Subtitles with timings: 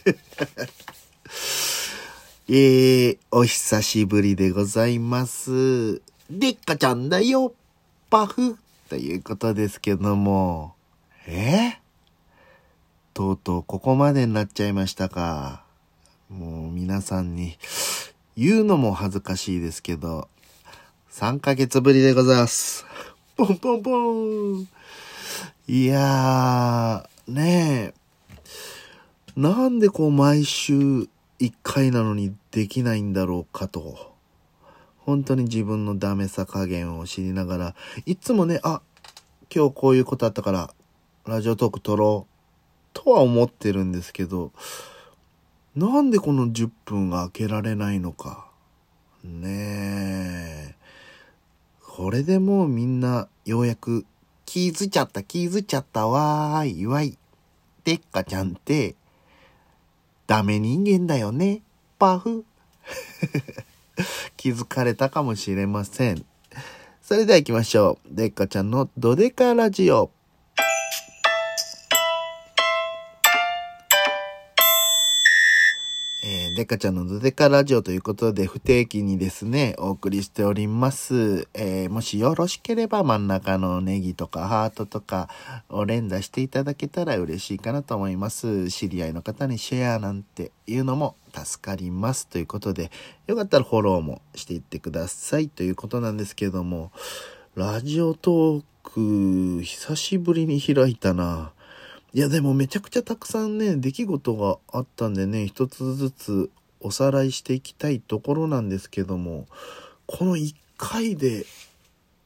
[2.48, 6.00] えー、お久しぶりでございます。
[6.30, 7.54] でっかちゃんだよ、
[8.08, 8.56] パフ
[8.88, 10.74] ということですけども、
[11.26, 11.78] え？
[13.12, 15.64] とうとうここまでになっちゃいましたか。
[16.28, 17.58] もう皆さんに
[18.36, 20.28] 言うのも恥ずかしいですけど、
[21.12, 22.86] 3ヶ月ぶりでございます。
[23.36, 24.68] ポンポンポン。
[25.68, 27.99] いやー、ねえ。
[29.40, 31.08] なんでこう毎週1
[31.62, 34.12] 回なのにできないんだろうかと。
[34.98, 37.74] 本当に自分のダメさ加減を知りながら、
[38.04, 38.82] いつもね、あ、
[39.50, 40.74] 今日こういうことあったから、
[41.24, 44.52] ラジオトーク撮ろう、とは思ってるんですけど、
[45.74, 48.46] なんでこの10分が開けられないのか。
[49.24, 50.74] ねえ。
[51.82, 54.04] これでもうみんなようやく
[54.44, 57.16] 気づいちゃった気づいちゃったわーいわい。
[57.84, 58.96] でっかちゃんって
[60.30, 61.60] ダメ人間だよね。
[61.98, 62.44] パフ。
[64.36, 66.24] 気づかれたかもしれません。
[67.02, 68.14] それでは行きましょう。
[68.14, 70.12] でっかちゃんのドデカラジオ。
[76.60, 81.48] デカちゃんのドデカラジオということで不定期にですね、お送りしております。
[81.54, 85.30] えーもしよろしければ真ん中のネギとかハートとか
[85.70, 88.68] を連打していただけたら嬉しいかなと思います。
[88.68, 92.26] 知り合いの方にシェアなんていうのも助かります。
[92.26, 92.90] ということで、
[93.26, 96.92] よかったらフォローもしていってくださいということなんですけども、
[97.54, 101.52] ラジオトーク久しぶりに開いたな。
[102.12, 109.46] いやでもめちゃくちゃたくさんね出来事があったんでね一つずつおさらいしていきたいところなんですけども
[110.06, 111.46] この1回で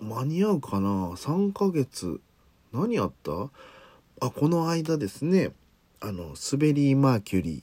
[0.00, 2.20] 間に合うかな？3ヶ月。
[2.72, 3.50] 何あった？
[4.20, 5.52] あこの間ですね。
[6.00, 7.62] あのスベリー・マーキュリー。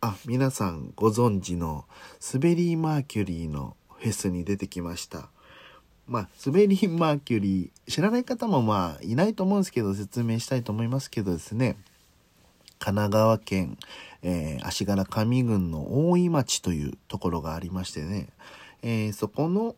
[0.00, 1.84] あ皆さんご存知の
[2.20, 5.30] スベリー・マーキュリーのフェスに出てきました。
[6.12, 11.78] まあ、スベリー・マーキュリー、知らない方もまあ、いないと思うんですけど、説明したいと思いますけどですね、
[12.78, 13.78] 神奈川県、
[14.20, 18.28] えー足柄上郡の大井町というところがありましてね、
[18.82, 19.74] えーそこの、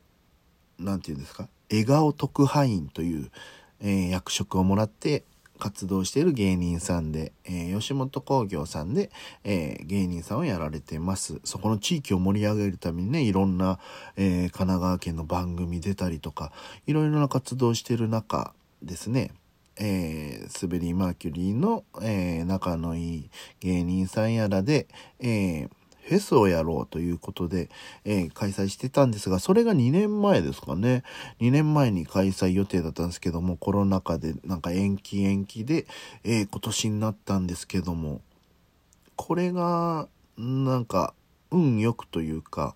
[0.80, 3.30] 何て言うんですか、笑顔特派員という、
[3.80, 5.22] えー役職をもらって
[5.64, 9.10] 活動している芸人さんで、えー吉本興業さんで、
[9.44, 11.40] えー芸人さんをやられてます。
[11.42, 13.78] そこの地域を盛り上げるためにね、いろんな、
[14.18, 16.52] えー神奈川県の番組出たりとか、
[16.86, 19.30] いろいろな活動している中ですね、
[19.76, 23.30] えー、スベリー・マーキュリーの、えー仲のいい
[23.60, 24.86] 芸人さんやらで、
[25.18, 25.70] えー
[26.06, 27.70] フェスをやろうということで、
[28.04, 31.02] えー開催してたんですが、それが2年前ですかね。
[31.40, 35.86] 2年前に開催予定だったんですけども、コロナ禍でなんか延期延期で、
[36.24, 38.20] えー今年になったんですけども、
[39.16, 41.14] これが、なんか、
[41.50, 42.74] 運よくというか、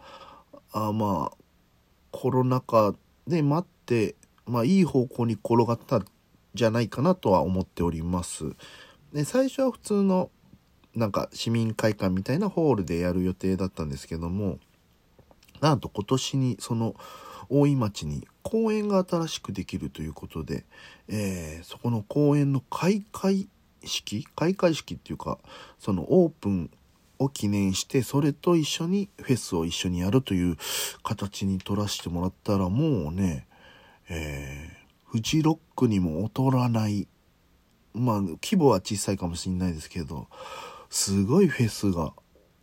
[0.73, 1.37] あまあ、
[2.11, 2.95] コロナ禍
[3.27, 4.15] で待って、
[4.47, 6.05] まあ、いい方向に転がったん
[6.55, 8.57] じゃないかなとは思っております。
[9.13, 10.31] で、最初は普通の、
[10.99, 14.59] なんか市民会館みたいなホールでやる予定だったんですけども、
[15.61, 16.97] なんと今年にその
[17.49, 20.65] 大井町に公園が新しくできるということで、
[21.09, 23.49] えーそこの公園の開会
[23.85, 25.39] 式開会式っていうか
[25.79, 26.71] そのオープン
[27.21, 30.57] を記念してそれと一緒にフェスを一緒にやるという
[31.03, 33.47] 形に取らせてもらったらもうね、
[34.09, 34.79] えー
[35.11, 37.09] フジロックにも劣らない。
[37.95, 40.29] まあ規模は小さいかもしれないですけど
[40.91, 42.13] すごいフェスが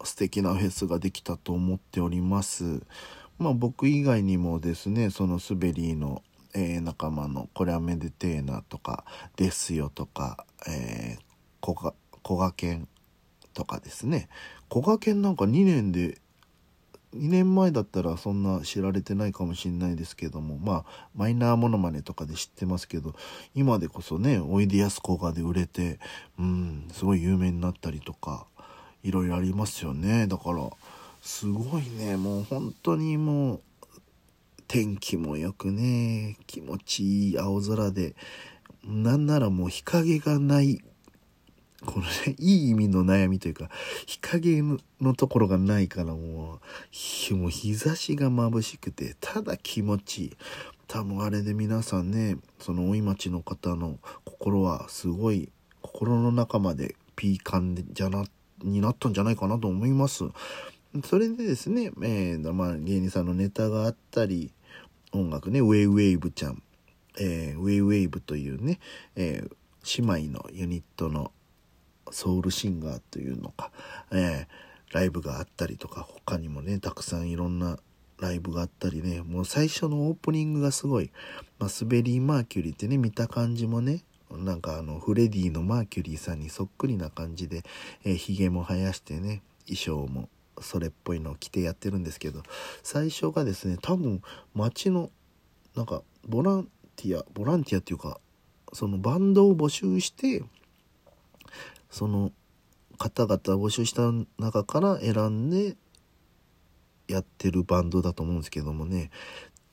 [0.04, 2.82] 素敵なフェスができたと思っております。
[3.38, 9.04] まあ僕以外にもですねそのスベリーの、えー仲間の「これはめでてえな」とか
[9.36, 11.24] 「ですよ」とか「えー、
[11.60, 12.88] こがこがけん」
[13.54, 14.30] とかですね
[14.70, 16.22] こがけんなんか2年で
[17.16, 23.16] 2年前だったらそんな知られてないかもしれないですけどもまあマイナーモノマネとかで知ってますけど
[23.54, 26.00] 今でこそねおいでやすこがで売れて
[26.38, 28.46] うんすごい有名になったりとか
[29.04, 30.26] いろいろありますよね。
[30.26, 30.70] だから
[31.22, 33.62] すごいねもう本当にもう
[34.68, 38.16] 天気もよくね気持ちいい青空で
[38.84, 40.82] なんならもう日陰がない
[41.86, 43.70] このねいい意味の悩みというか
[44.06, 46.60] 日陰のところがないからも
[47.32, 50.38] うも日差しが眩しくてただ気持ちいい。
[50.88, 55.50] 多分あれで皆さんねその大井町の方の心はすごい
[55.82, 58.26] 心の中までピーカンじゃな
[58.64, 60.24] になったんじゃないかなと思います。
[61.04, 64.54] それでですね、えーまあ、芸人さんのネタがあったり
[65.12, 66.62] 音楽ねウェイウェイブちゃん、
[67.20, 68.80] えーウェイウェイブというね、
[69.16, 69.56] えー
[70.02, 71.32] 姉妹のユニットの
[72.12, 73.72] ソウルシンガーというのか、
[74.12, 77.78] えー、ライブがあったりとか他にもねたくさんいろんな
[78.20, 81.12] ライブがあったりねもう最初のオープニングがすごい、
[81.60, 87.64] まあ、スベリー・マーキュリーってね見た感じもねなんかあのフレディのマーキュリーさんにそっくりな感じで、
[88.04, 90.30] えー、も生やしてね衣装も
[90.62, 92.42] それっぽいのを着てやってるんですけど
[92.82, 94.22] 最初がですね多分
[94.54, 95.12] 街の
[95.76, 98.20] なんかボランティアボランティアっていうか
[98.74, 100.44] そのバンドを募集して
[101.90, 102.32] その
[102.98, 105.76] 方々募集した中から選んで
[107.08, 109.12] やってるバンドだと思うんですけどもね。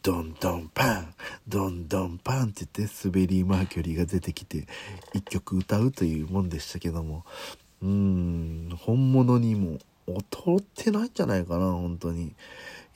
[0.03, 1.14] ドンドンパン
[1.47, 4.67] ドンドンパンって言って滑りマーキュリーが出てきて
[5.14, 7.25] 一曲歌うというもんでしたけども。
[7.81, 10.25] うーん本物にも劣
[10.58, 12.35] ってないんじゃないかな本当に。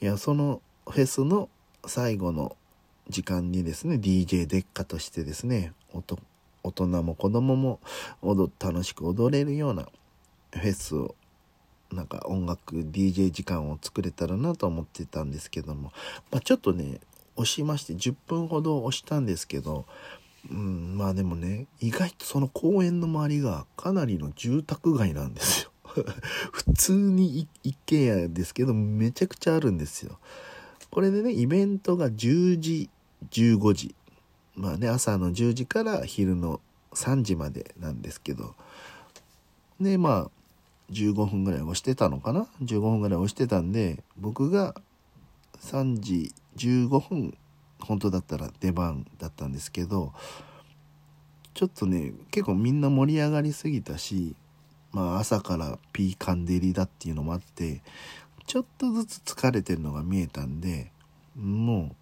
[0.01, 1.49] いやそのフェスの
[1.85, 2.57] 最後の
[3.09, 5.73] 時間にですね DJ デッカとしてですね
[6.67, 7.79] 大人も子供も
[8.21, 9.87] 踊楽しく踊れるような
[10.51, 11.15] フェスを
[11.91, 15.91] なんか音楽 DJ 時間を作れたらなと思ってたんですけども、
[16.31, 16.99] まあ、ちょっとね
[17.35, 19.85] 押しまして10分ほど押したんですけど、
[20.51, 25.71] うん、まあでもね意外とその公園の周りがかなりの住宅街なんですよ。
[26.51, 30.19] 普通に一軒家ですけどめちゃくちゃあるんですよ。
[30.91, 32.89] これでねイベントが10時
[33.31, 33.95] 15時。
[34.57, 36.59] まあね朝の10時から昼の
[36.93, 38.55] 3時までなんですけど
[39.79, 40.31] でまあ
[40.91, 44.73] 15分ぐらい押してたのかな？15分ぐらい押してたんで僕が
[45.61, 47.37] 3時15分
[47.79, 50.13] 本当だったら出番だったんですけど
[51.53, 54.35] ちょっとね結構みんな盛り上がりすぎたし
[54.91, 57.81] まあ朝からピーカンデリだっていうのもあって
[58.47, 60.91] ちょっとずつ疲れてるのが見えたんで
[61.35, 61.95] もう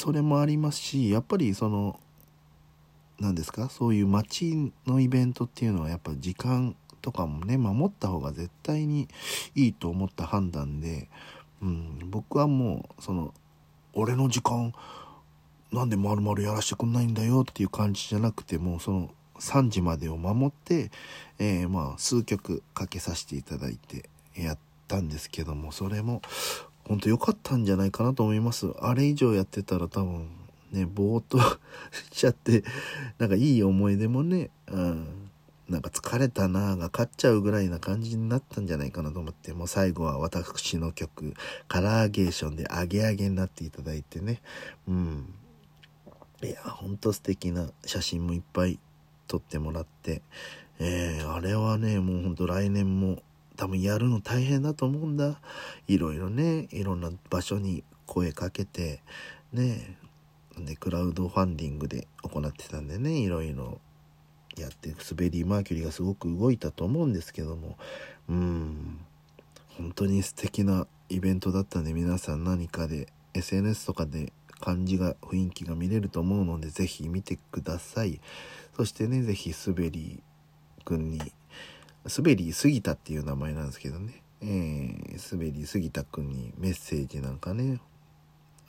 [0.00, 2.00] それもありますしやっぱりその
[3.20, 9.08] 何ですかそういう街のイベントっていうのはやっぱ時間とかもね守った方が絶対に
[9.54, 11.10] いいと思った判断で、
[11.60, 13.34] うん、僕はもうその
[13.92, 14.72] 俺の時間
[15.70, 20.90] なんで丸々やらしてくんないんだよっていう感じじゃなくてもうその3時までを守って、
[21.38, 24.58] えー、まあ数曲かけさせていただいてやっ
[24.88, 26.22] たんですけどもそれも
[26.90, 30.28] 本当良かったんじゃないかなと思いますあれ以上やってたら多分
[30.72, 31.46] ねぼーっとし
[32.10, 32.64] ちゃって
[33.18, 35.30] なんかいい思い出もね、うん、
[35.70, 41.34] なんか疲れたなが勝っちゃうぐらいな感じになったんじゃないかなと思って、もう最後は私の曲、
[41.68, 44.42] カラーゲーションでアゲアゲになっていただいてね。
[44.88, 45.32] うん。
[46.42, 48.80] いや、ほんと素敵な写真もいっぱい
[49.28, 50.22] 撮ってもらって、
[50.80, 53.22] えー、あれはね、もうほんと来年も
[53.60, 55.38] 多分やるの大変だと思うんだ。
[55.86, 59.02] いろいろね、いろんな場所に声かけて、
[59.52, 59.98] ね、
[60.56, 63.78] で、クラウドファンディングで行ってたんでね、いろいろ
[64.56, 67.76] やって滑りマーキュリーがすごく動いたと思うんですけども。
[68.30, 69.00] うん。
[69.76, 78.22] 本当に素敵なイベントだったんで皆さん何かで SNS とかで感じが雰囲気が見れると思うので是非見てください。
[78.74, 80.22] そしてね是非滑り
[80.86, 81.20] くんに
[82.04, 84.22] 滑り杉田っていう名前なんですけどね。
[84.42, 87.80] えー、滑り杉田くんにメッセージなんかね。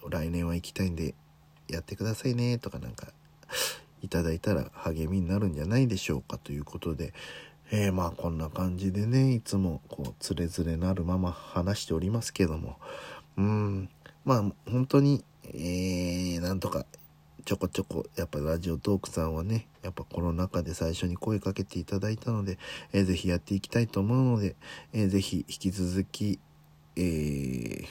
[0.09, 1.13] 来年は行きたいんで
[1.67, 3.07] やってくださいねとかなんか
[4.01, 7.13] いただいたら励みになるんじゃないでしょうかということで、
[7.71, 12.77] えー、まあこんな感じでねいつもこうつれづれなるまま話しておりますけども。
[13.37, 13.89] うん。
[14.25, 16.85] まあ本当に、えー、なんとか
[17.43, 22.57] ちょこちょこやっぱラジオトークさんはねやっぱコロナ禍で最初に声かけていただいたので、
[22.93, 24.55] えー、ぜひやっていきたいと思うので、
[24.93, 26.39] えー、ぜひ引き続き、
[26.95, 27.85] えー、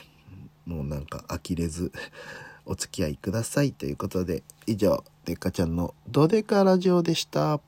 [0.65, 1.91] もうなんか呆れず
[2.65, 7.59] お付き合いくださいということで以上デカちゃんのドデカラジオでした。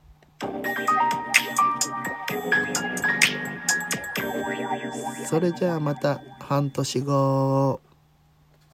[5.26, 7.80] それじゃあまた半年後。